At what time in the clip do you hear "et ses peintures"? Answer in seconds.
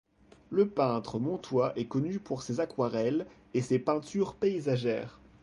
3.53-4.33